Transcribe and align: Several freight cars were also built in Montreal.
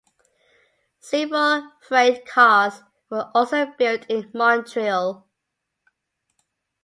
Several 0.99 1.73
freight 1.87 2.25
cars 2.25 2.81
were 3.11 3.29
also 3.35 3.67
built 3.77 4.07
in 4.09 4.31
Montreal. 4.33 5.29